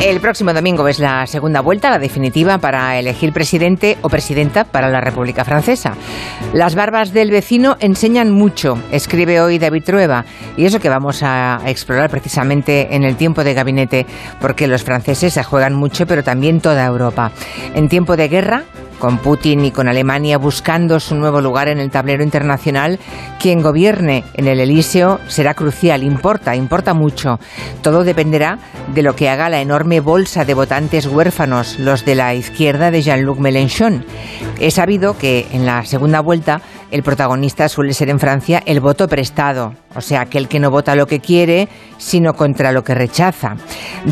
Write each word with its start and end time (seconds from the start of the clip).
El 0.00 0.20
próximo 0.20 0.54
domingo 0.54 0.86
es 0.86 1.00
la 1.00 1.26
segunda 1.26 1.60
vuelta, 1.60 1.90
la 1.90 1.98
definitiva, 1.98 2.58
para 2.58 3.00
elegir 3.00 3.32
presidente 3.32 3.98
o 4.00 4.08
presidenta 4.08 4.62
para 4.62 4.88
la 4.88 5.00
República 5.00 5.44
Francesa. 5.44 5.94
Las 6.52 6.76
barbas 6.76 7.12
del 7.12 7.32
vecino 7.32 7.76
enseñan 7.80 8.30
mucho, 8.30 8.78
escribe 8.92 9.40
hoy 9.40 9.58
David 9.58 9.82
Trueba, 9.82 10.24
y 10.56 10.66
eso 10.66 10.78
que 10.78 10.88
vamos 10.88 11.24
a 11.24 11.60
explorar 11.66 12.10
precisamente 12.10 12.94
en 12.94 13.02
el 13.02 13.16
tiempo 13.16 13.42
de 13.42 13.54
gabinete, 13.54 14.06
porque 14.40 14.68
los 14.68 14.84
franceses 14.84 15.34
se 15.34 15.42
juegan 15.42 15.74
mucho, 15.74 16.06
pero 16.06 16.22
también 16.22 16.60
toda 16.60 16.86
Europa. 16.86 17.32
En 17.74 17.88
tiempo 17.88 18.16
de 18.16 18.28
guerra, 18.28 18.62
con 18.98 19.18
Putin 19.18 19.64
y 19.64 19.70
con 19.70 19.88
Alemania 19.88 20.38
buscando 20.38 21.00
su 21.00 21.14
nuevo 21.14 21.40
lugar 21.40 21.68
en 21.68 21.78
el 21.78 21.90
tablero 21.90 22.22
internacional, 22.22 22.98
quien 23.40 23.62
gobierne 23.62 24.24
en 24.34 24.48
el 24.48 24.60
Elíseo 24.60 25.20
será 25.28 25.54
crucial, 25.54 26.02
importa, 26.02 26.56
importa 26.56 26.94
mucho. 26.94 27.38
Todo 27.82 28.04
dependerá 28.04 28.58
de 28.94 29.02
lo 29.02 29.14
que 29.14 29.28
haga 29.28 29.48
la 29.48 29.60
enorme 29.60 30.00
bolsa 30.00 30.44
de 30.44 30.54
votantes 30.54 31.06
huérfanos, 31.06 31.78
los 31.78 32.04
de 32.04 32.14
la 32.14 32.34
izquierda 32.34 32.90
de 32.90 33.02
Jean-Luc 33.02 33.38
Mélenchon. 33.38 34.04
He 34.60 34.70
sabido 34.70 35.16
que 35.16 35.46
en 35.52 35.66
la 35.66 35.84
segunda 35.84 36.20
vuelta 36.20 36.60
el 36.90 37.02
protagonista 37.02 37.68
suele 37.68 37.92
ser 37.92 38.08
en 38.08 38.18
Francia 38.18 38.62
el 38.66 38.80
voto 38.80 39.08
prestado, 39.08 39.74
o 39.94 40.00
sea, 40.00 40.22
aquel 40.22 40.48
que 40.48 40.58
no 40.58 40.70
vota 40.70 40.94
lo 40.94 41.06
que 41.06 41.20
quiere, 41.20 41.68
sino 41.98 42.34
contra 42.34 42.72
lo 42.72 42.82
que 42.82 42.94
rechaza. 42.94 43.56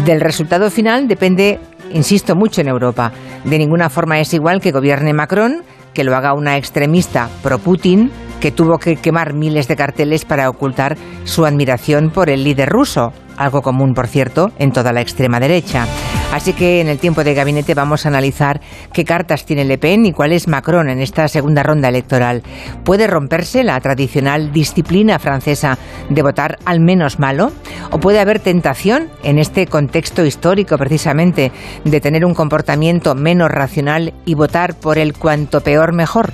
Del 0.05 0.21
resultado 0.21 0.71
final 0.71 1.09
depende 1.09 1.59
insisto 1.93 2.35
mucho 2.35 2.61
en 2.61 2.69
Europa. 2.69 3.13
De 3.45 3.59
ninguna 3.59 3.91
forma 3.91 4.21
es 4.21 4.33
igual 4.35 4.61
que 4.61 4.73
gobierne 4.73 5.13
Macron, 5.13 5.63
que 5.95 6.05
lo 6.05 6.15
haga 6.15 6.35
una 6.35 6.57
extremista 6.57 7.29
pro-Putin, 7.43 8.11
que 8.41 8.53
tuvo 8.53 8.79
que 8.79 8.97
quemar 8.97 9.35
miles 9.35 9.67
de 9.69 9.77
carteles 9.77 10.25
para 10.25 10.51
ocultar 10.51 10.97
su 11.25 11.47
admiración 11.47 12.11
por 12.11 12.29
el 12.29 12.45
líder 12.45 12.69
ruso, 12.69 13.13
algo 13.37 13.63
común, 13.63 13.95
por 13.95 14.07
cierto, 14.07 14.51
en 14.59 14.73
toda 14.73 14.93
la 14.93 15.01
extrema 15.01 15.41
derecha. 15.41 15.87
Así 16.33 16.53
que 16.53 16.81
en 16.81 16.89
el 16.89 16.99
tiempo 16.99 17.25
de 17.25 17.35
gabinete 17.35 17.75
vamos 17.75 18.05
a 18.05 18.09
analizar 18.09 18.61
qué 18.93 19.05
cartas 19.05 19.47
tiene 19.47 19.65
Le 19.65 19.79
Pen 19.79 20.05
y 20.05 20.13
cuál 20.13 20.33
es 20.33 20.49
Macron 20.49 20.91
en 20.91 21.01
esta 21.01 21.29
segunda 21.29 21.63
ronda 21.63 21.89
electoral. 21.89 22.43
¿Puede 22.85 23.07
romperse 23.07 23.65
la 23.65 23.81
tradicional 23.81 24.53
disciplina 24.53 25.19
francesa 25.19 25.79
de 26.11 26.23
votar 26.23 26.59
al 26.65 26.81
menos 26.81 27.19
malo? 27.19 27.53
¿O 27.91 27.99
puede 28.01 28.19
haber 28.19 28.41
tentación 28.41 29.09
en 29.23 29.39
este 29.39 29.67
contexto 29.67 30.25
histórico 30.25 30.77
precisamente 30.77 31.53
de 31.85 32.01
tener 32.01 32.25
un 32.25 32.35
comportamiento 32.35 33.15
menos 33.15 33.51
racional 33.51 34.13
y 34.27 34.35
votar 34.35 34.75
por 34.75 34.99
el 34.99 35.15
cuanto 35.15 35.63
peor 35.63 35.95
mejor? 35.95 36.33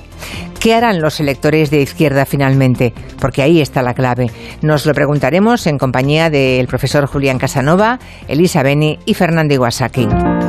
¿Qué 0.62 0.74
harán 0.74 1.00
los 1.00 1.19
electores 1.19 1.70
de 1.70 1.83
izquierda 1.83 2.24
finalmente? 2.24 2.95
Porque 3.20 3.42
ahí 3.42 3.61
está 3.61 3.83
la 3.83 3.95
clave. 3.95 4.30
Nos 4.61 4.86
lo 4.86 4.95
preguntaremos 4.95 5.67
en 5.67 5.77
compañía 5.77 6.30
del 6.30 6.69
profesor 6.69 7.06
Julián 7.06 7.39
Casanova, 7.39 7.98
Elisa 8.28 8.62
Beni 8.62 9.00
y 9.05 9.14
Fernando 9.14 9.55
Iwasaki. 9.83 10.42